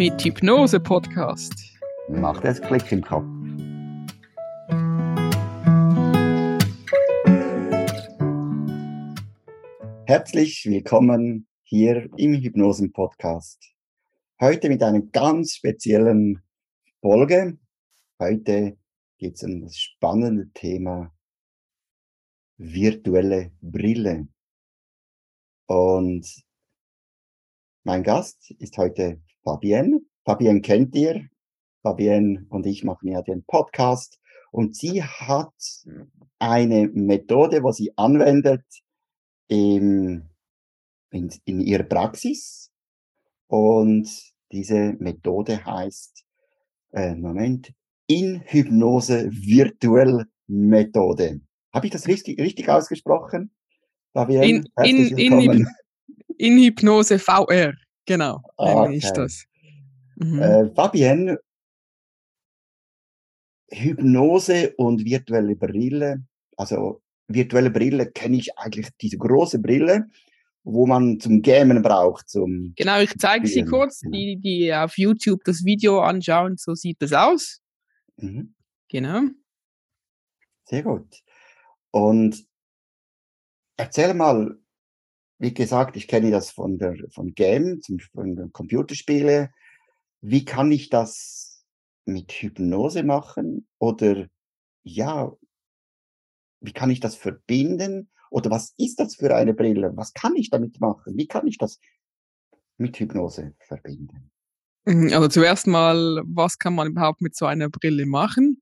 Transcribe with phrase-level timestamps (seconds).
[0.00, 1.52] mit Hypnose-Podcast.
[2.08, 3.26] Macht es Klick im Kopf.
[10.06, 13.74] Herzlich willkommen hier im Hypnosen-Podcast.
[14.40, 16.42] Heute mit einer ganz speziellen
[17.02, 17.58] Folge.
[18.18, 18.78] Heute
[19.18, 21.14] geht es um das spannende Thema
[22.56, 24.28] virtuelle Brille.
[25.66, 26.26] Und
[27.84, 30.00] mein Gast ist heute Fabienne.
[30.24, 31.28] Fabienne kennt ihr.
[31.82, 34.18] Fabienne und ich machen ja den Podcast.
[34.52, 35.54] Und sie hat
[36.38, 38.64] eine Methode, wo sie anwendet
[39.48, 40.28] in,
[41.10, 42.70] in, in ihrer Praxis.
[43.46, 44.08] Und
[44.52, 46.24] diese Methode heißt,
[46.92, 47.72] äh, Moment,
[48.06, 51.40] in Hypnose virtuell Methode.
[51.72, 53.52] Habe ich das richtig, richtig ausgesprochen?
[54.12, 55.66] Fabienne, in, in, in,
[56.36, 57.74] in Hypnose VR.
[58.06, 58.96] Genau, ah, okay.
[58.96, 59.44] ich das.
[60.16, 60.38] Mhm.
[60.38, 61.38] Äh, Fabienne,
[63.70, 66.24] Hypnose und virtuelle Brille,
[66.56, 70.08] also virtuelle Brille kenne ich eigentlich diese große Brille,
[70.64, 72.28] wo man zum Gamen braucht.
[72.28, 74.10] Zum genau, ich zeige sie kurz, ja.
[74.10, 77.60] die, die auf YouTube das Video anschauen, so sieht das aus.
[78.16, 78.54] Mhm.
[78.88, 79.22] Genau.
[80.64, 81.22] Sehr gut.
[81.90, 82.44] Und
[83.76, 84.56] erzähl mal,
[85.40, 87.80] wie gesagt, ich kenne das von der von Game,
[88.12, 89.50] von den Computerspiele.
[90.20, 91.64] Wie kann ich das
[92.04, 93.66] mit Hypnose machen?
[93.78, 94.26] Oder
[94.82, 95.32] ja,
[96.60, 98.10] wie kann ich das verbinden?
[98.30, 99.92] Oder was ist das für eine Brille?
[99.96, 101.16] Was kann ich damit machen?
[101.16, 101.80] Wie kann ich das
[102.76, 104.30] mit Hypnose verbinden?
[104.84, 108.60] Mhm, also zuerst mal, was kann man überhaupt mit so einer Brille machen?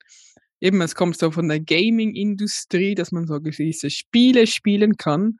[0.60, 5.38] Eben, es kommt so von der Gaming-Industrie, dass man so gewisse Spiele spielen kann.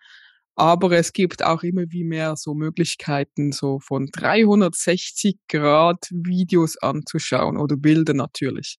[0.58, 7.56] Aber es gibt auch immer wie mehr so Möglichkeiten, so von 360 Grad Videos anzuschauen
[7.56, 8.76] oder Bilder natürlich.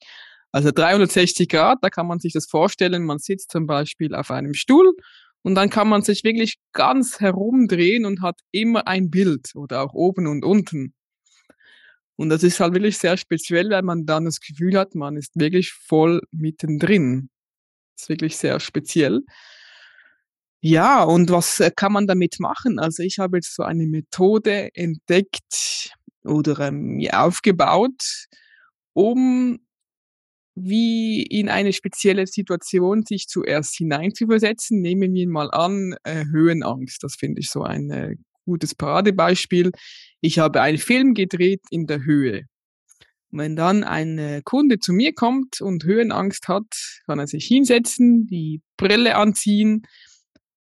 [0.52, 4.56] Also 360 Grad, da kann man sich das vorstellen, man sitzt zum Beispiel auf einem
[4.56, 4.94] Stuhl
[5.42, 9.94] und dann kann man sich wirklich ganz herumdrehen und hat immer ein Bild oder auch
[9.94, 10.94] oben und unten.
[12.18, 15.32] Und das ist halt wirklich sehr speziell, weil man dann das Gefühl hat, man ist
[15.40, 17.30] wirklich voll mittendrin.
[17.96, 19.22] Das ist wirklich sehr speziell.
[20.62, 22.80] Ja, und was äh, kann man damit machen?
[22.80, 25.94] Also ich habe jetzt so eine Methode entdeckt
[26.26, 28.28] oder ähm, aufgebaut,
[28.94, 29.60] um
[30.56, 34.82] wie in eine spezielle Situation sich zuerst hineinzuversetzen.
[34.82, 37.04] Nehmen wir mal an, äh, Höhenangst.
[37.04, 38.16] Das finde ich so ein äh,
[38.46, 39.72] gutes Paradebeispiel.
[40.20, 42.44] Ich habe einen Film gedreht in der Höhe.
[43.32, 46.68] Wenn dann ein äh, Kunde zu mir kommt und Höhenangst hat,
[47.06, 49.84] kann er sich hinsetzen, die Brille anziehen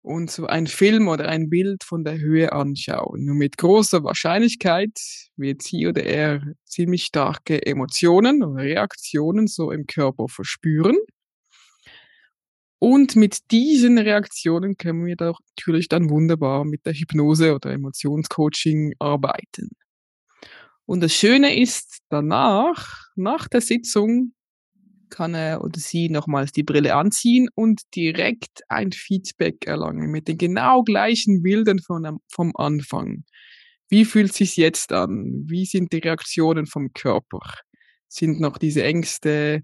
[0.02, 3.24] und so ein Film oder ein Bild von der Höhe anschauen.
[3.24, 4.98] Nur mit großer Wahrscheinlichkeit
[5.36, 10.96] wird sie oder er ziemlich starke Emotionen oder Reaktionen so im Körper verspüren.
[12.78, 18.94] Und mit diesen Reaktionen können wir doch natürlich dann wunderbar mit der Hypnose oder Emotionscoaching
[18.98, 19.68] arbeiten.
[20.86, 24.32] Und das Schöne ist, danach, nach der Sitzung,
[25.10, 30.38] kann er oder sie nochmals die Brille anziehen und direkt ein Feedback erlangen mit den
[30.38, 33.24] genau gleichen Bildern von, vom Anfang.
[33.88, 35.44] Wie fühlt sich jetzt an?
[35.46, 37.40] Wie sind die Reaktionen vom Körper?
[38.08, 39.62] Sind noch diese Ängste,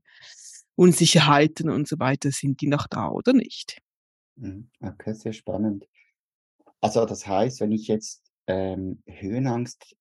[0.74, 3.78] Unsicherheiten und so weiter, sind die noch da oder nicht?
[4.36, 4.68] Mhm.
[4.80, 5.86] Okay, sehr spannend.
[6.80, 9.96] Also das heißt, wenn ich jetzt ähm, Höhenangst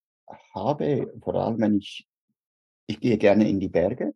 [0.54, 2.08] habe, vor allem wenn ich,
[2.88, 4.14] ich gehe gerne in die Berge,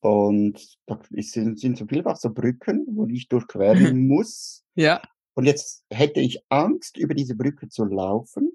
[0.00, 4.64] und da sind, sind so vielfach so Brücken, wo ich durchqueren muss.
[4.74, 5.02] Ja.
[5.34, 8.52] Und jetzt hätte ich Angst, über diese Brücke zu laufen,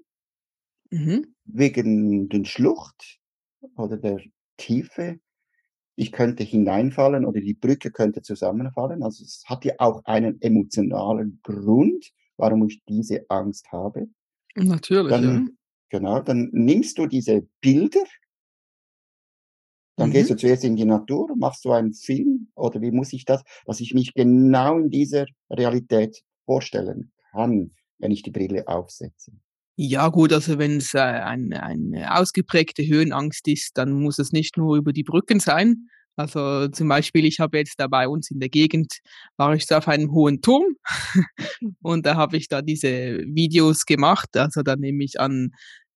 [0.90, 1.34] mhm.
[1.44, 3.20] wegen den Schlucht
[3.76, 4.20] oder der
[4.56, 5.18] Tiefe.
[5.96, 9.02] Ich könnte hineinfallen oder die Brücke könnte zusammenfallen.
[9.02, 14.08] Also es hat ja auch einen emotionalen Grund, warum ich diese Angst habe.
[14.56, 15.10] Natürlich.
[15.10, 15.52] Dann, ja.
[15.90, 18.02] Genau, dann nimmst du diese Bilder,
[19.96, 20.12] dann mhm.
[20.12, 23.42] gehst du zuerst in die Natur, machst du einen Film oder wie muss ich das,
[23.66, 29.32] dass ich mich genau in dieser Realität vorstellen kann, wenn ich die Brille aufsetze.
[29.76, 34.56] Ja gut, also wenn es äh, eine, eine ausgeprägte Höhenangst ist, dann muss es nicht
[34.56, 35.88] nur über die Brücken sein.
[36.16, 38.98] Also zum Beispiel, ich habe jetzt da bei uns in der Gegend,
[39.36, 40.76] war ich so auf einem hohen Turm
[41.82, 42.88] und da habe ich da diese
[43.26, 44.36] Videos gemacht.
[44.36, 45.50] Also da nehme ich an,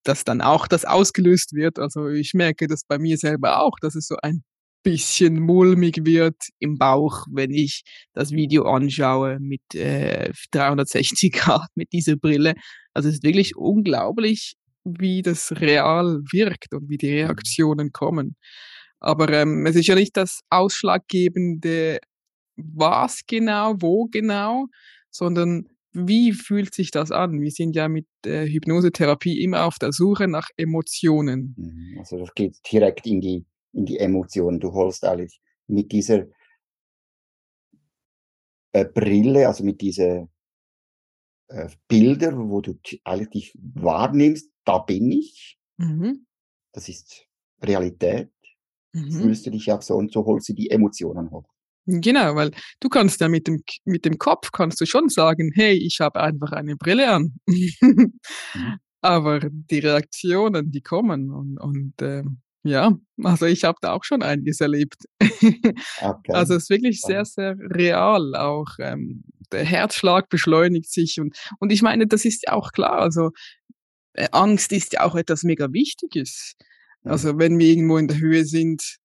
[0.09, 1.79] dass dann auch das ausgelöst wird.
[1.79, 4.43] Also ich merke das bei mir selber auch, dass es so ein
[4.83, 7.83] bisschen mulmig wird im Bauch, wenn ich
[8.15, 12.55] das Video anschaue mit äh, 360 Grad mit dieser Brille.
[12.95, 17.27] Also es ist wirklich unglaublich, wie das real wirkt und wie die mhm.
[17.27, 18.37] Reaktionen kommen.
[19.01, 21.99] Aber ähm, es ist ja nicht das Ausschlaggebende,
[22.57, 24.69] was genau, wo genau,
[25.11, 27.41] sondern wie fühlt sich das an?
[27.41, 31.55] Wir sind ja mit der Hypnosetherapie immer auf der Suche nach Emotionen.
[31.57, 34.61] Mhm, also das geht direkt in die, in die Emotionen.
[34.61, 36.27] Du holst eigentlich mit dieser
[38.73, 40.29] äh, Brille, also mit dieser
[41.49, 45.59] äh, Bilder, wo du eigentlich dich wahrnimmst, da bin ich.
[45.79, 46.27] Mhm.
[46.73, 47.27] Das ist
[47.63, 48.31] Realität.
[48.93, 49.11] Mhm.
[49.11, 51.49] Fühlst du dich auch so und so holst du die Emotionen hoch.
[51.91, 52.51] Genau, weil
[52.81, 56.21] du kannst ja mit dem, mit dem Kopf kannst du schon sagen, hey, ich habe
[56.21, 57.35] einfach eine Brille an.
[57.47, 58.21] mhm.
[59.01, 62.25] Aber die Reaktionen, die kommen und, und äh,
[62.65, 62.93] ja,
[63.23, 64.97] also ich habe da auch schon einiges erlebt.
[66.01, 66.33] Okay.
[66.33, 68.69] Also es ist wirklich sehr, sehr real auch.
[68.79, 72.99] Ähm, der Herzschlag beschleunigt sich und, und ich meine, das ist ja auch klar.
[72.99, 73.31] Also
[74.13, 76.55] äh, Angst ist ja auch etwas mega Wichtiges.
[77.05, 78.99] Also wenn wir irgendwo in der Höhe sind,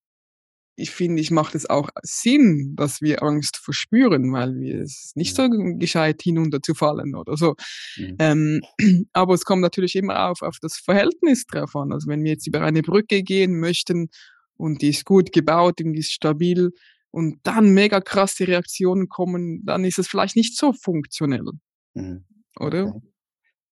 [0.76, 5.36] ich finde, ich macht es auch Sinn, dass wir Angst verspüren, weil wir es nicht
[5.36, 7.56] so gescheit hinunterzufallen oder so.
[7.98, 8.16] Mhm.
[8.20, 8.62] Ähm,
[9.14, 11.92] aber es kommt natürlich immer auf, auf das Verhältnis drauf an.
[11.92, 14.10] Also wenn wir jetzt über eine Brücke gehen möchten
[14.56, 16.72] und die ist gut gebaut und die ist stabil
[17.12, 21.46] und dann mega krasse Reaktionen kommen, dann ist es vielleicht nicht so funktionell.
[21.94, 22.26] Mhm.
[22.60, 22.88] Oder?
[22.88, 23.08] Okay.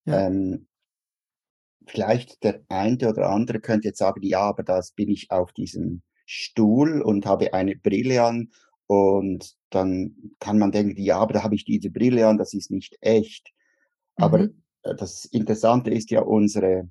[0.06, 0.28] Ja.
[0.28, 0.68] Ähm,
[1.88, 6.04] vielleicht der eine oder andere könnte jetzt sagen, ja, aber das bin ich auf diesem
[6.32, 8.52] Stuhl und habe eine Brille an
[8.88, 12.72] und dann kann man denken, ja, aber da habe ich diese Brille an, das ist
[12.72, 13.52] nicht echt.
[14.16, 14.64] Aber mhm.
[14.84, 16.90] Äh, das Interessante ist ja unsere,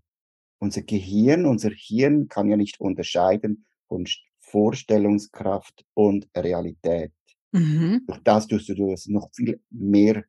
[0.59, 4.07] unser Gehirn, unser Hirn kann ja nicht unterscheiden von
[4.39, 7.13] Vorstellungskraft und Realität.
[7.53, 8.05] Mhm.
[8.07, 10.25] Durch das tust du das noch viel mehr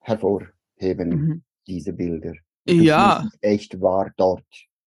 [0.00, 1.44] hervorheben, mhm.
[1.66, 2.32] diese Bilder.
[2.66, 3.28] Und ja.
[3.42, 4.46] Echt wahr dort.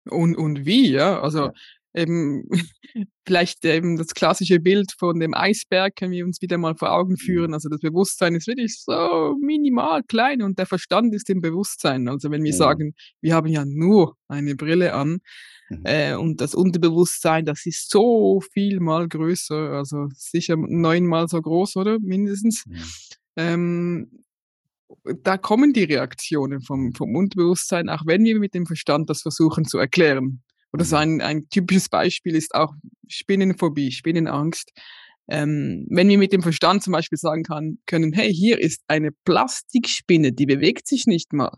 [0.10, 1.22] Und, und wie, ja?
[1.22, 1.54] Also ja
[1.94, 2.48] eben
[3.26, 7.14] vielleicht eben das klassische Bild von dem Eisberg können wir uns wieder mal vor Augen
[7.14, 7.18] mhm.
[7.18, 7.54] führen.
[7.54, 12.08] Also das Bewusstsein ist wirklich so minimal klein und der Verstand ist im Bewusstsein.
[12.08, 12.58] Also wenn wir ja.
[12.58, 15.20] sagen, wir haben ja nur eine Brille an
[15.70, 15.82] mhm.
[15.86, 21.76] äh, und das Unterbewusstsein, das ist so viel mal größer, also sicher neunmal so groß,
[21.78, 22.66] oder mindestens.
[22.68, 23.54] Ja.
[23.54, 24.24] Ähm,
[25.24, 29.66] da kommen die Reaktionen vom, vom Unterbewusstsein, auch wenn wir mit dem Verstand das versuchen
[29.66, 30.42] zu erklären.
[30.71, 31.01] Oder so mhm.
[31.01, 32.74] ein, ein typisches Beispiel ist auch
[33.07, 34.71] Spinnenphobie, Spinnenangst.
[35.31, 39.12] Ähm, wenn wir mit dem Verstand zum Beispiel sagen kann, können, hey, hier ist eine
[39.25, 41.56] Plastikspinne, die bewegt sich nicht mal.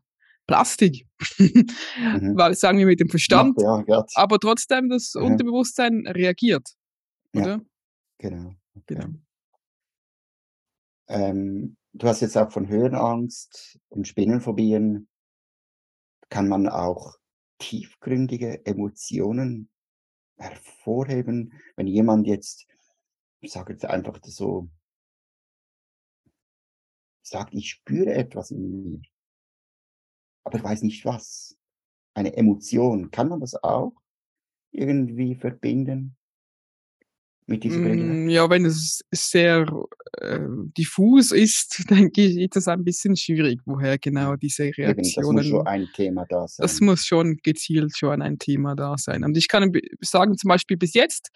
[0.47, 1.07] Plastik.
[1.37, 2.33] mhm.
[2.35, 5.23] Weil sagen wir mit dem Verstand, ja, ja, aber trotzdem das mhm.
[5.23, 6.67] Unterbewusstsein reagiert.
[7.33, 7.47] Oder?
[7.47, 7.61] Ja,
[8.17, 8.53] genau.
[8.75, 8.83] Okay.
[8.87, 9.07] genau.
[11.07, 15.07] Ähm, du hast jetzt auch von Höhenangst und Spinnenphobien.
[16.29, 17.15] Kann man auch
[17.61, 19.69] tiefgründige Emotionen
[20.37, 22.67] hervorheben, wenn jemand jetzt,
[23.39, 24.67] ich sage jetzt einfach so,
[27.21, 29.01] sagt, ich spüre etwas in mir,
[30.43, 31.57] aber ich weiß nicht was.
[32.13, 33.93] Eine Emotion, kann man das auch
[34.71, 36.17] irgendwie verbinden?
[37.51, 37.77] Mit dieser?
[37.77, 39.65] Mm, ja, wenn es sehr
[40.19, 40.39] äh,
[40.77, 45.38] diffus ist, denke ich, ist das ein bisschen schwierig, woher genau diese Reaktionen.
[45.38, 46.63] Das muss schon ein Thema da sein.
[46.63, 49.23] Das muss schon gezielt schon ein Thema da sein.
[49.23, 49.71] Und ich kann
[50.02, 51.31] sagen, zum Beispiel bis jetzt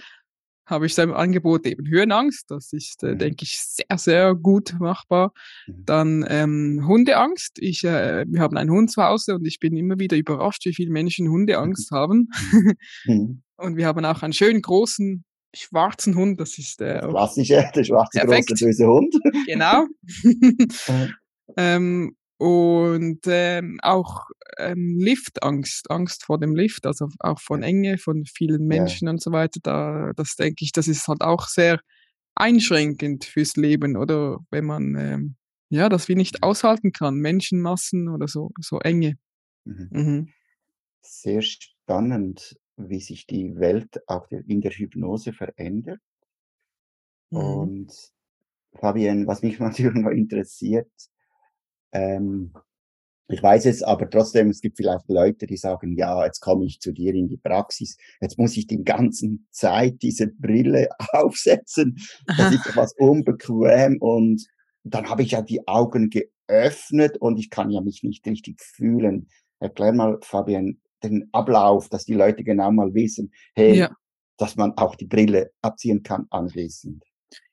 [0.66, 2.50] habe ich sein Angebot eben Höhenangst.
[2.50, 3.20] Das ist, äh, mhm.
[3.20, 5.32] denke ich, sehr, sehr gut machbar.
[5.68, 5.86] Mhm.
[5.86, 7.60] Dann ähm, Hundeangst.
[7.60, 10.74] Ich, äh, wir haben einen Hund zu Hause und ich bin immer wieder überrascht, wie
[10.74, 11.96] viele Menschen Hundeangst mhm.
[11.96, 12.30] haben.
[13.06, 13.44] Mhm.
[13.58, 15.24] und wir haben auch einen schönen großen
[15.56, 17.02] schwarzen Hund, das ist der.
[17.02, 18.50] Das klassische, der schwarze perfekt.
[18.50, 19.16] große böse Hund.
[19.48, 19.86] Genau.
[21.58, 24.26] ähm, und ähm, auch
[24.58, 29.12] ähm, Liftangst, Angst vor dem Lift, also auch von Enge, von vielen Menschen ja.
[29.12, 29.60] und so weiter.
[29.64, 31.80] Da, das denke ich, das ist halt auch sehr
[32.36, 35.36] einschränkend fürs Leben, oder wenn man ähm,
[35.70, 39.18] ja das wie nicht aushalten kann, Menschenmassen oder so, so Enge.
[39.64, 39.88] Mhm.
[39.92, 40.30] Mhm.
[41.02, 46.02] Sehr spannend wie sich die Welt auch in der Hypnose verändert.
[47.30, 47.40] Mhm.
[47.40, 48.14] Und
[48.74, 50.92] Fabian, was mich natürlich noch interessiert,
[51.92, 52.54] ähm,
[53.28, 56.80] ich weiß es, aber trotzdem, es gibt vielleicht Leute, die sagen, ja, jetzt komme ich
[56.80, 61.98] zu dir in die Praxis, jetzt muss ich die ganzen Zeit diese Brille aufsetzen,
[62.38, 64.46] das ist etwas unbequem und
[64.84, 69.28] dann habe ich ja die Augen geöffnet und ich kann ja mich nicht richtig fühlen.
[69.60, 70.80] Erklär mal, Fabian,
[71.10, 73.96] den Ablauf, dass die Leute genau mal wissen, hey, ja.
[74.38, 77.04] dass man auch die Brille abziehen kann anschließend.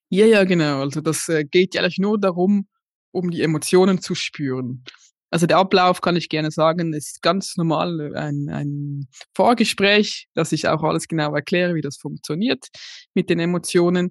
[0.09, 0.81] Ja, ja, genau.
[0.81, 2.69] Also das äh, geht ja eigentlich nur darum,
[3.13, 4.85] um die Emotionen zu spüren.
[5.31, 10.69] Also der Ablauf kann ich gerne sagen, ist ganz normal ein, ein Vorgespräch, dass ich
[10.69, 12.67] auch alles genau erkläre, wie das funktioniert
[13.15, 14.11] mit den Emotionen.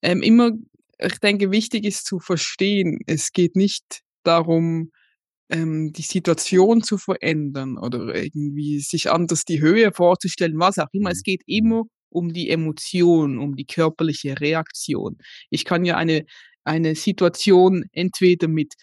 [0.00, 0.52] Ähm, immer,
[0.98, 4.90] ich denke, wichtig ist zu verstehen, es geht nicht darum,
[5.50, 11.10] ähm, die Situation zu verändern oder irgendwie sich anders die Höhe vorzustellen, was auch immer.
[11.10, 11.22] Es Mhm.
[11.24, 15.16] geht immer um die Emotion, um die körperliche Reaktion.
[15.50, 16.24] Ich kann ja eine,
[16.64, 18.74] eine Situation entweder mit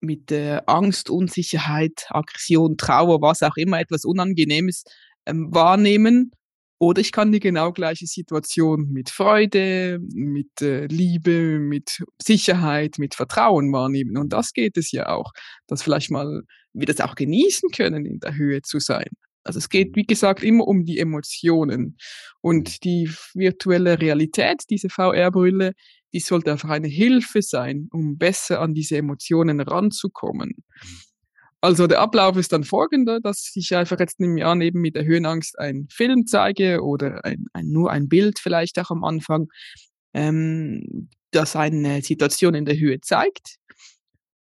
[0.00, 4.84] mit äh, Angst, Unsicherheit, Aggression, Trauer, was auch immer, etwas Unangenehmes
[5.26, 6.30] ähm, wahrnehmen.
[6.80, 13.14] Oder ich kann die genau gleiche Situation mit Freude, mit äh, Liebe, mit Sicherheit, mit
[13.16, 14.16] Vertrauen wahrnehmen.
[14.16, 15.32] Und das geht es ja auch,
[15.66, 16.42] dass vielleicht mal
[16.72, 19.08] wir das auch genießen können, in der Höhe zu sein.
[19.42, 19.96] Also es geht, Mhm.
[19.96, 21.80] wie gesagt, immer um die Emotionen.
[21.80, 21.96] Mhm.
[22.42, 25.72] Und die virtuelle Realität, diese VR-Brille,
[26.12, 30.52] die sollte einfach eine Hilfe sein, um besser an diese Emotionen ranzukommen.
[31.60, 35.04] Also der Ablauf ist dann folgender, dass ich einfach jetzt ich an, eben mit der
[35.04, 39.48] Höhenangst einen Film zeige oder ein, ein, nur ein Bild vielleicht auch am Anfang,
[40.14, 43.56] ähm, das eine Situation in der Höhe zeigt.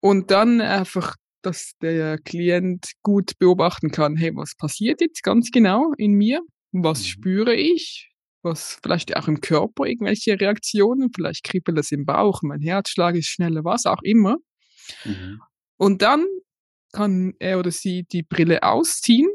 [0.01, 5.93] Und dann einfach, dass der Klient gut beobachten kann, hey, was passiert jetzt ganz genau
[5.97, 6.41] in mir?
[6.71, 7.05] Was Mhm.
[7.05, 8.09] spüre ich?
[8.41, 13.27] Was vielleicht auch im Körper irgendwelche Reaktionen, vielleicht kribbelt es im Bauch, mein Herzschlag ist
[13.27, 14.37] schneller, was auch immer.
[15.05, 15.39] Mhm.
[15.77, 16.25] Und dann
[16.93, 19.27] kann er oder sie die Brille ausziehen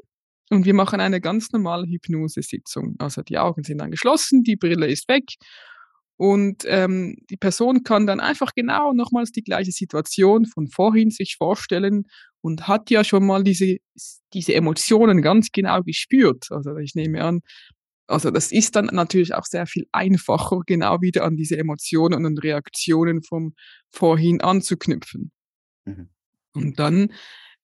[0.50, 2.96] und wir machen eine ganz normale Hypnosesitzung.
[2.98, 5.24] Also die Augen sind dann geschlossen, die Brille ist weg
[6.16, 11.36] und ähm, die Person kann dann einfach genau nochmals die gleiche Situation von vorhin sich
[11.36, 12.04] vorstellen
[12.40, 13.76] und hat ja schon mal diese,
[14.32, 16.46] diese Emotionen ganz genau gespürt.
[16.50, 17.40] Also ich nehme an,
[18.08, 22.42] also das ist dann natürlich auch sehr viel einfacher, genau wieder an diese Emotionen und
[22.42, 23.54] Reaktionen vom
[23.90, 25.30] vorhin anzuknüpfen.
[25.84, 26.08] Mhm.
[26.54, 27.12] Und dann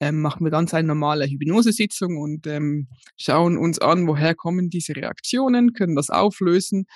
[0.05, 4.95] ähm, machen wir ganz eine normale Hypnosesitzung und ähm, schauen uns an, woher kommen diese
[4.95, 6.87] Reaktionen, können das auflösen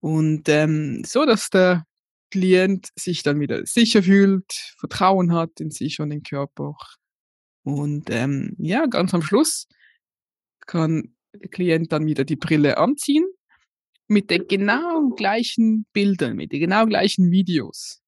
[0.00, 1.84] und ähm, so, dass der
[2.30, 6.76] Klient sich dann wieder sicher fühlt, Vertrauen hat in sich und den Körper.
[7.64, 9.66] Und ähm, ja, ganz am Schluss
[10.66, 13.26] kann der Klient dann wieder die Brille anziehen
[14.06, 17.99] mit den genau gleichen Bildern, mit den genau gleichen Videos.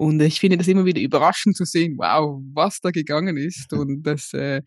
[0.00, 4.02] Und ich finde das immer wieder überraschend zu sehen, wow, was da gegangen ist und
[4.02, 4.62] dass äh,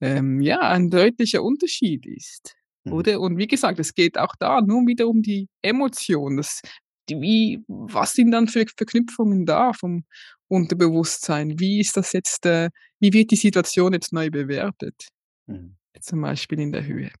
[0.00, 2.56] ähm, ja ein deutlicher Unterschied ist.
[2.82, 2.92] Mhm.
[2.92, 3.20] Oder?
[3.20, 6.36] Und wie gesagt, es geht auch da nur wieder um die Emotion.
[6.36, 6.62] Das,
[7.08, 10.02] die, wie, was sind dann für Verknüpfungen da vom
[10.48, 11.60] Unterbewusstsein?
[11.60, 15.10] Wie ist das jetzt, äh, wie wird die Situation jetzt neu bewertet?
[15.46, 15.76] Mhm.
[16.00, 17.12] Zum Beispiel in der Höhe.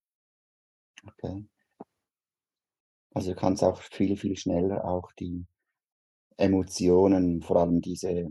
[1.06, 1.44] Okay.
[3.14, 5.46] Also du kannst auch viel, viel schneller auch die
[6.36, 8.30] Emotionen, vor allem diese,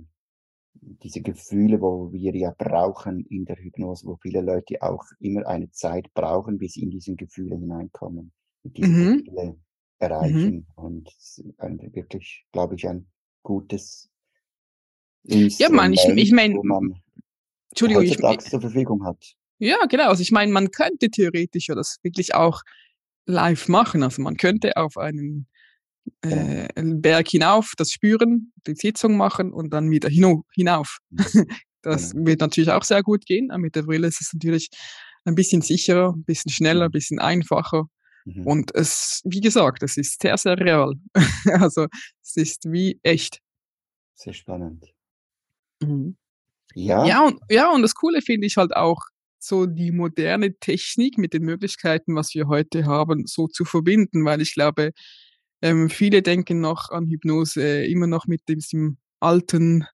[0.73, 5.69] diese Gefühle, wo wir ja brauchen in der Hypnose, wo viele Leute auch immer eine
[5.71, 8.31] Zeit brauchen, bis sie in diesen Gefühle hineinkommen,
[8.63, 9.23] und diese Mhm.
[9.23, 9.57] Gefühle Mhm.
[9.99, 10.67] erreichen.
[10.75, 13.07] Und es ist ein, wirklich, glaube ich, ein
[13.43, 14.09] gutes
[15.25, 16.95] Ja, man, ich, ich meine, wo man
[17.69, 19.35] Entschuldigung, ich, heutzutage zur Verfügung hat.
[19.59, 20.09] ja, genau.
[20.09, 22.61] Also ich meine, man könnte theoretisch ja das wirklich auch
[23.27, 24.03] live machen.
[24.03, 25.47] Also man könnte auf einen.
[26.21, 30.97] Äh, einen Berg hinauf, das spüren, die Sitzung machen und dann wieder hino, hinauf.
[31.09, 31.17] Mhm.
[31.83, 32.27] Das Genau.
[32.27, 33.49] wird natürlich auch sehr gut gehen.
[33.49, 34.69] Aber mit der Brille ist es natürlich
[35.25, 36.91] ein bisschen sicherer, ein bisschen schneller, ein Mhm.
[36.91, 37.85] bisschen einfacher.
[38.25, 38.45] Mhm.
[38.45, 40.93] Und es, wie gesagt, es ist sehr, sehr real.
[41.65, 41.87] also
[42.21, 43.39] es ist wie echt.
[44.13, 44.93] Sehr spannend.
[45.81, 46.17] Mhm.
[46.75, 48.99] Ja, Ja, und, ja, und das Coole finde ich halt auch,
[49.39, 54.39] so die moderne Technik mit den Möglichkeiten, was wir heute haben, so zu verbinden, weil
[54.39, 54.91] ich glaube,
[55.61, 59.85] ähm, viele denken noch an Hypnose immer noch mit diesem alten,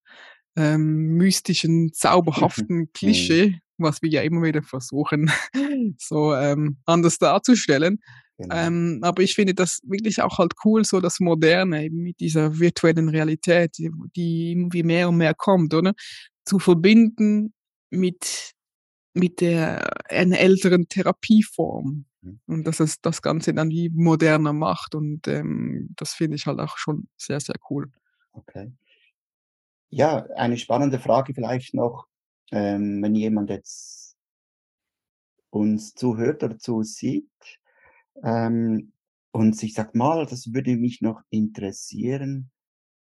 [0.55, 2.89] ähm, mystischen, zauberhaften Mhm.
[2.93, 5.31] Klischee, was wir ja immer wieder versuchen,
[5.99, 7.99] so ähm, anders darzustellen.
[8.37, 8.55] genau.
[8.55, 12.59] Ähm, aber ich finde das wirklich auch halt cool, so das Moderne eben mit dieser
[12.59, 15.93] virtuellen Realität, die, die irgendwie mehr und mehr kommt, oder?
[16.45, 17.53] Zu verbinden
[17.91, 18.53] mit,
[19.17, 22.05] mit der, einer älteren Therapieform.
[22.21, 22.39] Mhm.
[22.47, 24.95] Und dass es das Ganze dann wie moderner macht.
[24.95, 27.91] Und ähm, das finde ich halt auch schon sehr, sehr cool.
[28.31, 28.71] Okay.
[29.89, 32.07] Ja, eine spannende Frage vielleicht noch,
[32.51, 34.15] ähm, wenn jemand jetzt
[35.49, 37.29] uns zuhört oder zusieht,
[38.23, 38.91] ähm,
[39.31, 42.51] und sich sagt: „Mal, das würde mich noch interessieren.“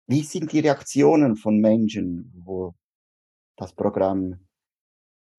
[0.07, 2.75] Wie sind die Reaktionen von Menschen, wo
[3.57, 4.39] das Programm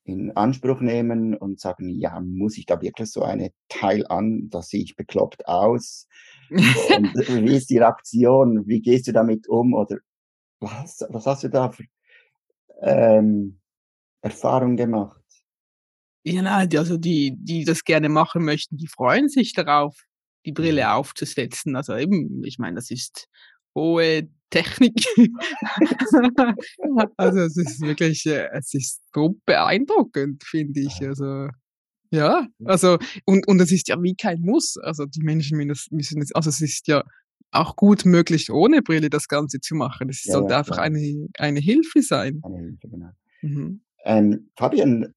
[0.05, 4.49] in Anspruch nehmen und sagen: „Ja, muss ich da wirklich so eine Teil an?
[4.51, 6.09] Da sehe ich bekloppt aus.“
[6.89, 8.67] Und wie ist die Reaktion?
[8.67, 9.75] Wie gehst du damit um?
[9.75, 9.99] Oder
[10.61, 11.85] was was hast du da für
[12.83, 13.59] ähm
[14.23, 15.23] Erfahrung gemacht?
[16.25, 19.97] Ja, nein, also die die das gerne machen möchten, die freuen sich darauf,
[20.47, 20.77] die Mhm.
[20.77, 21.75] Brille aufzusetzen.
[21.75, 23.27] Also eben, ich meine, das ist
[23.75, 25.05] hohe Technik.
[27.17, 31.01] Also, es ist wirklich äh, es ist so beeindruckend, finde ich.
[31.07, 31.49] Also,
[32.11, 34.77] ja, also und und es ist ja wie kein Muss.
[34.83, 37.03] Also, die Menschen müssen es also, es ist ja
[37.51, 40.09] auch gut möglich, ohne Brille das Ganze zu machen.
[40.09, 40.87] Es Ja, ja, sollte einfach klar.
[40.87, 42.41] eine eine Hilfe sein.
[42.43, 43.11] Eine Hilfe, genau.
[43.43, 43.81] Mhm.
[44.05, 45.15] Ähm, Fabian,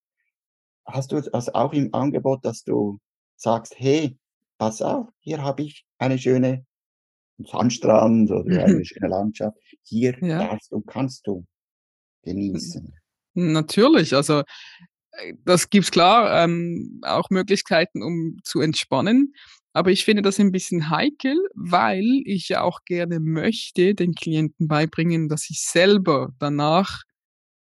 [0.85, 2.99] Hast du das auch im Angebot, dass du
[3.37, 4.19] sagst: „Hey,
[4.59, 6.65] pass auf, hier habe ich eine schöne
[7.39, 9.57] Sandstrand oder eine schöne Landschaft.
[9.83, 10.49] Hier Ja.
[10.49, 11.45] darfst und kannst du
[12.23, 12.99] genießen.“
[13.35, 14.43] Natürlich, also,
[15.45, 19.33] das gibt's klar, ähm, auch Möglichkeiten, um zu entspannen.
[19.73, 24.67] Aber ich finde das ein bisschen heikel, weil ich ja auch gerne möchte den Klienten
[24.67, 27.03] beibringen, dass sie selber danach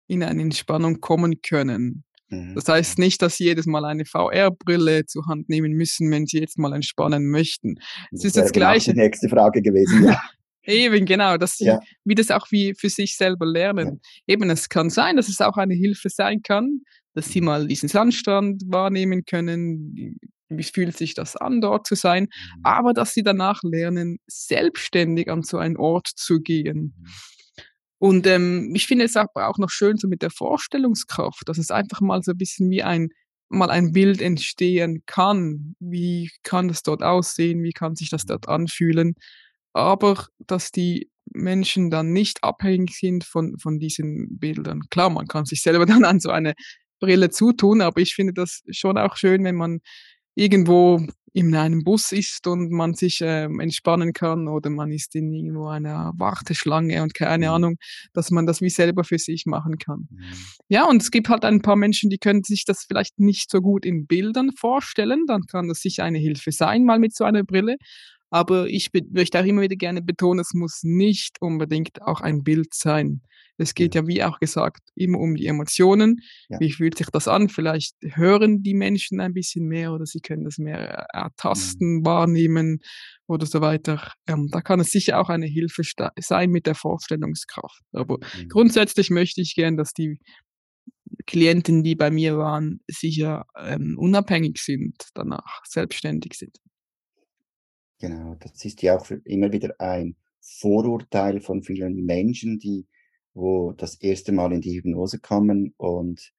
[0.07, 2.03] in eine Entspannung kommen können.
[2.29, 6.25] Mhm, Das heißt nicht, dass sie jedes Mal eine VR-Brille zur Hand nehmen müssen, wenn
[6.27, 7.77] sie jetzt mal entspannen möchten.
[8.11, 10.21] Es Das ist das dann auch die Gleiche nächste Frage gewesen, ja.
[10.65, 11.79] Eben, genau, dass sie Ja.
[12.05, 13.51] wie das auch wie für sich selber Ja.
[13.51, 14.01] lernen.
[14.27, 16.81] Eben, es kann sein, dass es auch eine Hilfe sein kann,
[17.13, 17.45] dass sie Mhm.
[17.45, 20.17] mal diesen Sandstrand wahrnehmen können.
[20.49, 22.23] Wie fühlt sich das an, dort zu sein?
[22.25, 22.61] Mhm.
[22.63, 26.93] Aber dass sie danach lernen, selbstständig an so einen Ort zu gehen.
[26.97, 27.05] Mhm.
[27.99, 31.71] Und, ähm, ich finde es aber auch noch schön so mit der Vorstellungskraft, dass es
[31.71, 33.09] einfach mal so 'n bisschen wie ein
[33.49, 35.75] mal ein Bild entstehen kann.
[35.79, 37.63] Wie kann es dort aussehen?
[37.63, 38.27] Wie kann sich das Mhm.
[38.27, 39.15] dort anfühlen?
[39.73, 44.81] Aber dass die Menschen dann nicht abhängig sind von von diesen Bildern.
[44.91, 46.53] Klar, man kann sich selber dann an so eine
[47.03, 49.79] Brille zutun, aber ich finde das schon auch schön, wenn man
[50.35, 55.33] irgendwo in einem Bus ist und man sich, ähm, entspannen kann oder man ist in
[55.33, 57.51] irgendwo einer Warteschlange und keine Mhm.
[57.53, 57.75] Ahnung,
[58.13, 60.07] dass man das wie selber für sich machen kann.
[60.11, 60.23] Mhm.
[60.69, 63.61] Ja, und es gibt halt ein paar Menschen, die können sich das vielleicht nicht so
[63.61, 67.43] gut in Bildern vorstellen, dann kann das sicher eine Hilfe sein, mal mit so einer
[67.43, 67.77] Brille.
[68.29, 72.73] Aber ich möchte auch immer wieder gerne betonen, es muss nicht unbedingt auch ein Bild
[72.73, 73.21] sein.
[73.57, 74.01] Es geht Ja.
[74.01, 76.17] ja, wie auch gesagt, immer um die Emotionen.
[76.49, 76.59] Ja.
[76.59, 77.49] Wie fühlt sich das an?
[77.49, 81.19] Vielleicht hören die Menschen ein bisschen mehr oder sie können das mehr Mhm.
[81.21, 82.79] ertasten, wahrnehmen
[83.27, 84.11] oder so weiter.
[84.27, 85.83] Ähm, da kann es sicher auch eine Hilfe
[86.19, 87.81] sein mit der Vorstellungskraft.
[87.91, 88.47] Aber Mhm.
[88.49, 90.19] grundsätzlich möchte ich gern, dass die
[91.27, 96.57] Klienten, die bei mir waren, sicher, ähm, unabhängig sind, danach selbstständig sind.
[97.99, 102.87] Genau, das ist ja auch immer wieder ein Vorurteil von vielen Menschen, die
[103.33, 106.33] wo das erste Mal in die Hypnose kommen und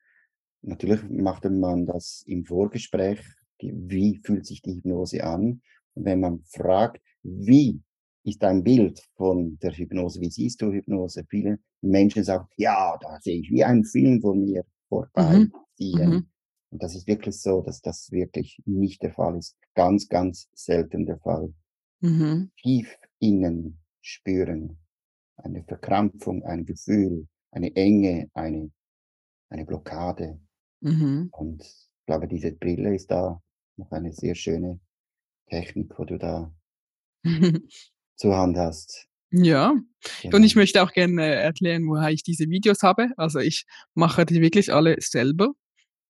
[0.62, 3.20] natürlich machte man das im Vorgespräch,
[3.60, 5.62] wie fühlt sich die Hypnose an?
[5.94, 7.82] Und wenn man fragt: „Wie
[8.24, 10.20] ist dein Bild von der Hypnose?
[10.20, 14.34] Wie siehst du Hypnose?“ Viele Menschen sagen: „Ja, da sehe ich wie einen Film vor
[14.34, 14.64] mir
[15.16, 15.52] Mhm.
[15.68, 16.28] vorbeiziehen.“ Mhm.
[16.70, 19.56] Und das ist wirklich so, dass das wirklich nicht der Fall ist.
[19.74, 21.54] Ganz, ganz selten der Fall.
[22.02, 22.50] Mhm.
[22.60, 24.78] Tief innen spüren,
[25.36, 28.70] eine Verkrampfung, ein Gefühl, eine Enge, eine
[29.50, 30.40] eine Blockade.
[30.80, 31.28] Mhm.
[31.32, 33.40] Und ich glaube, diese Brille ist da
[33.76, 34.80] noch eine sehr schöne
[35.48, 36.52] Technik, wo du da
[38.16, 39.06] zur Hand hast.
[39.30, 39.84] Ja, und
[40.44, 40.60] ich Genau.
[40.60, 43.10] möchte auch gerne erklären, woher ich diese Videos habe.
[43.16, 45.52] Also, ich mache die wirklich alle selber.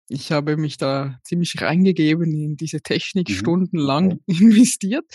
[0.08, 4.22] Ich habe mich da ziemlich reingegeben in diese Technik, Mhm, stundenlang okay.
[4.66, 5.06] investiert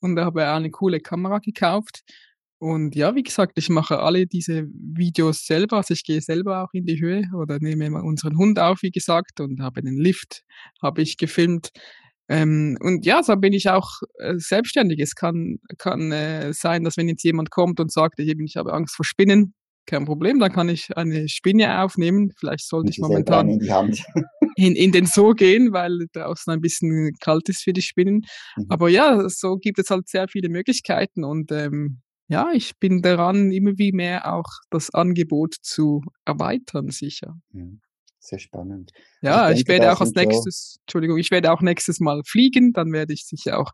[0.00, 2.02] und habe eine coole Kamera gekauft.
[2.60, 5.76] Und ja, wie gesagt, ich mache alle diese Videos selber.
[5.76, 8.90] Also, ich gehe selber auch in die Höhe oder nehme mal unseren Hund auf, wie
[8.90, 10.42] gesagt, und habe den Lift
[10.82, 11.70] habe ich gefilmt.
[12.28, 15.00] Ähm, und ja, so bin ich auch, äh, selbstständig.
[15.00, 18.56] Es kann kann, äh, sein, dass wenn jetzt jemand kommt und sagt: „Ich eben, ich
[18.56, 19.54] habe Angst vor Spinnen“,
[19.86, 22.32] kein Problem, dann kann ich eine Spinne aufnehmen.
[22.38, 24.04] Vielleicht sollte ich momentan in die Hand.
[24.56, 28.26] in in den Zoo gehen, weil draußen ein bisschen kalt ist für die Spinnen.
[28.56, 28.66] Mhm.
[28.68, 33.52] Aber ja, so gibt es halt sehr viele Möglichkeiten und, ähm, ja, ich bin daran,
[33.52, 37.36] immer wie mehr auch das Angebot zu erweitern, sicher.
[37.52, 37.80] Mhm.
[38.20, 38.92] Sehr spannend.
[39.26, 41.50] Also, ich Ja, ich denke, da werde auch als sind so nächstes Entschuldigung, ich werde
[41.52, 43.72] auch nächstes Mal fliegen, dann werde ich sicher auch,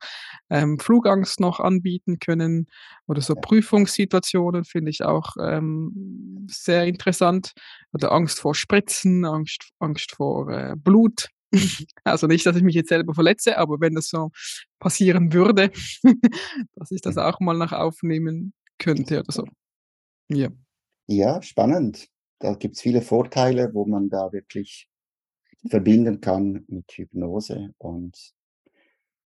[0.49, 2.67] ähm, Flugangst noch anbieten können
[3.07, 3.43] oder so Ja.
[3.43, 7.53] Prüfungssituationen finde ich auch, ähm, sehr interessant.
[7.93, 11.29] Oder Angst vor Spritzen, Angst Angst vor, äh, Blut.
[12.05, 14.31] Also, nicht, dass ich mich jetzt selber verletze, aber wenn das so
[14.79, 15.71] passieren würde,
[16.77, 17.23] dass ich das Mhm.
[17.23, 19.45] auch mal noch aufnehmen könnte oder so.
[20.29, 20.49] Ja.
[21.07, 22.09] Ja, spannend.
[22.41, 24.89] Da gibt es viele Vorteile, wo man da wirklich
[25.69, 28.35] verbinden kann mit Hypnose und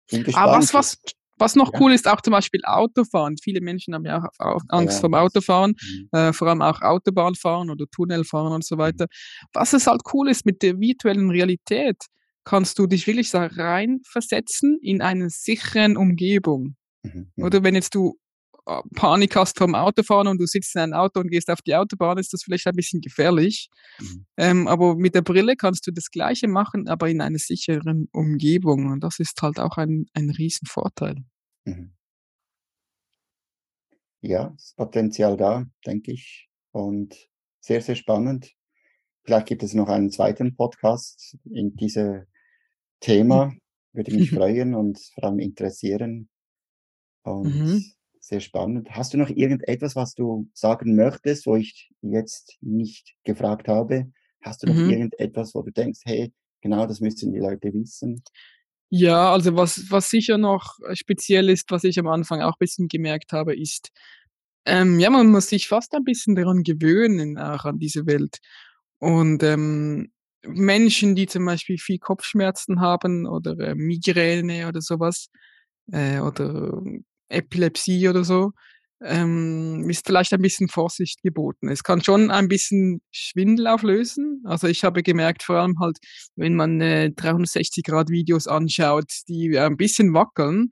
[0.10, 0.48] bin gespannt.
[0.48, 0.98] Aber was, was,
[1.38, 1.80] was noch ja.
[1.80, 3.38] cool ist, auch zum Beispiel Autofahren.
[3.42, 5.02] Viele Menschen haben ja auch Angst ja.
[5.02, 6.18] vom Autofahren, mhm.
[6.18, 8.80] äh, vor allem auch Autobahnfahren oder Tunnelfahren und so mhm.
[8.80, 9.06] weiter.
[9.54, 11.98] Was es halt cool ist mit der virtuellen Realität,
[12.44, 16.76] kannst du dich wirklich reinversetzen in eine sichere Umgebung.
[17.04, 17.32] Mhm.
[17.38, 18.18] Oder wenn jetzt du
[18.96, 22.18] Panik hast vom Autofahren und du sitzt in einem Auto und gehst auf die Autobahn,
[22.18, 23.70] ist das vielleicht ein bisschen gefährlich.
[24.00, 24.26] Mhm.
[24.36, 28.92] Ähm, aber mit der Brille kannst du das Gleiche machen, aber in einer sicheren Umgebung.
[28.92, 31.16] Und das ist halt auch ein, ein Riesenvorteil.
[31.64, 31.94] Mhm.
[34.22, 36.50] Ja, das Potenzial da, denke ich.
[36.72, 37.16] Und
[37.62, 38.52] sehr, sehr spannend.
[39.24, 42.26] Vielleicht gibt es noch einen zweiten Podcast in diesem
[43.00, 43.54] Thema.
[43.94, 46.30] Würde mich freuen und vor allem interessieren.
[47.24, 47.97] Und mhm
[48.28, 48.90] sehr spannend.
[48.92, 54.12] Hast du noch irgendetwas, was du sagen möchtest, wo ich jetzt nicht gefragt habe?
[54.42, 54.90] Hast du noch mhm.
[54.90, 58.22] irgendetwas, wo du denkst, hey, genau das müssen die Leute wissen?
[58.90, 62.88] Ja, also was, was sicher noch speziell ist, was ich am Anfang auch ein bisschen
[62.88, 63.90] gemerkt habe, ist,
[64.66, 68.38] ähm, ja, man muss sich fast ein bisschen daran gewöhnen, auch an diese Welt.
[69.00, 70.12] Und ähm,
[70.46, 75.30] Menschen, die zum Beispiel viel Kopfschmerzen haben oder äh, Migräne oder sowas,
[75.92, 76.82] äh, oder
[77.30, 78.52] Epilepsie oder so,
[79.02, 81.70] ähm, ist vielleicht ein bisschen Vorsicht geboten.
[81.70, 84.42] Es kann schon ein bisschen Schwindel auflösen.
[84.46, 85.98] Also ich habe gemerkt, vor allem halt,
[86.36, 90.70] wenn man äh, 360-Grad-Videos anschaut, die ein bisschen wackeln,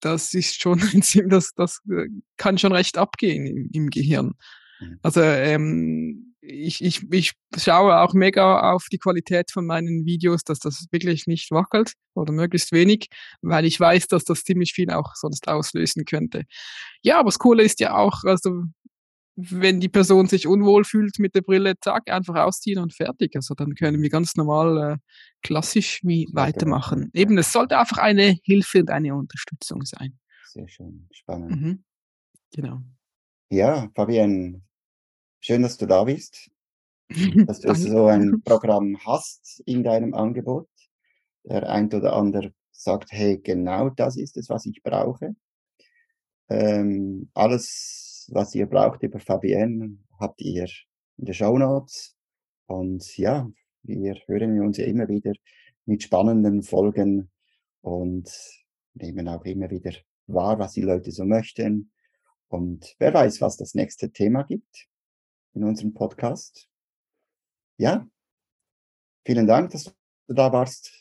[0.00, 0.78] das ist schon,
[1.28, 4.34] das, das äh, kann schon recht abgehen im, im Gehirn.
[4.80, 4.98] Mhm.
[5.02, 10.58] Also ähm, ich, ich, ich schaue auch mega auf die Qualität von meinen Videos, dass
[10.60, 13.08] das wirklich nicht wackelt oder möglichst wenig,
[13.42, 16.44] weil ich weiß, dass das ziemlich viel auch sonst auslösen könnte.
[17.02, 18.64] Ja, aber das Coole ist ja auch, also
[19.36, 23.36] wenn die Person sich unwohl fühlt mit der Brille, zack, einfach ausziehen und fertig.
[23.36, 24.96] Also dann können wir ganz normal äh,
[25.42, 27.10] klassisch wie weitermachen.
[27.14, 30.18] Eben, es sollte einfach eine Hilfe und eine Unterstützung sein.
[30.44, 31.50] Sehr schön, spannend.
[31.50, 31.84] Mhm.
[32.52, 32.80] Genau.
[33.50, 34.62] Ja, Fabian,
[35.40, 36.50] Schön, dass du da bist,
[37.46, 40.68] dass du so ein Programm hast in deinem Angebot.
[41.44, 45.36] Der ein oder andere sagt, hey, genau das ist es, was ich brauche.
[46.50, 50.66] Ähm, alles, was ihr braucht über Fabienne, habt ihr
[51.16, 52.16] in den Show Notes.
[52.66, 53.48] Und ja,
[53.84, 55.32] wir hören uns ja immer wieder
[55.86, 57.30] mit spannenden Folgen
[57.80, 58.28] und
[58.94, 59.92] nehmen auch immer wieder
[60.26, 61.92] wahr, was die Leute so möchten.
[62.48, 64.88] Und wer weiß, was das nächste Thema gibt
[65.54, 66.68] in unserem Podcast.
[67.78, 68.06] Ja,
[69.24, 70.92] vielen Dank, dass du da warst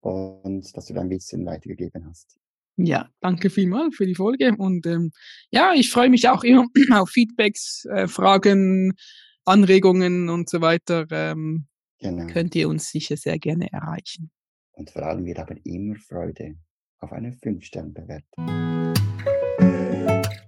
[0.00, 2.38] und dass du dein bisschen weitergegeben hast.
[2.76, 5.12] Ja, danke vielmals für die Folge und ähm,
[5.50, 6.66] ja, ich freue mich auch immer
[7.00, 8.94] auf Feedbacks, äh, Fragen,
[9.44, 11.06] Anregungen und so weiter.
[11.10, 11.66] Ähm,
[12.00, 12.26] genau.
[12.26, 14.30] Könnt ihr uns sicher sehr gerne erreichen.
[14.72, 16.56] Und vor allem, wir haben immer Freude
[16.98, 18.94] auf eine 5-Sterne-Bewertung.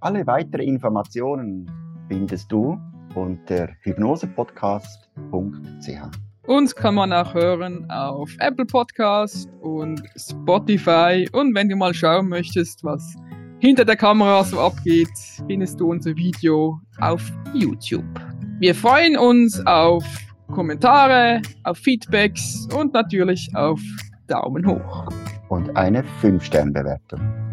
[0.01, 1.71] Alle weiteren Informationen
[2.09, 2.77] findest du
[3.17, 6.27] unter hypnosepodcast.ch.
[6.47, 11.29] Uns kann man auch hören auf Apple Podcast und Spotify.
[11.33, 13.17] Und wenn du mal schauen möchtest, was
[13.59, 15.09] hinter der Kamera so abgeht,
[15.49, 18.05] findest du unser Video auf YouTube.
[18.61, 20.05] Wir freuen uns auf
[20.53, 23.81] Kommentare, auf Feedbacks und natürlich auf
[24.29, 25.09] Daumen hoch.
[25.49, 27.46] Und eine 5-Sterne-Bewertung.